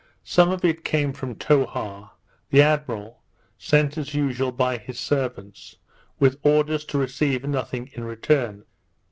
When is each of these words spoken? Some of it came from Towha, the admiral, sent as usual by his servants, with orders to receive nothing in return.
Some 0.23 0.49
of 0.49 0.65
it 0.65 0.83
came 0.83 1.13
from 1.13 1.35
Towha, 1.35 2.09
the 2.49 2.59
admiral, 2.63 3.19
sent 3.59 3.99
as 3.99 4.15
usual 4.15 4.51
by 4.51 4.79
his 4.79 4.99
servants, 4.99 5.75
with 6.19 6.39
orders 6.41 6.85
to 6.85 6.97
receive 6.97 7.47
nothing 7.47 7.91
in 7.93 8.05
return. 8.05 8.65